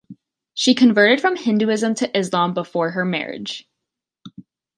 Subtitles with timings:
[0.55, 3.69] She converted from Hinduism to Islam before her marriage.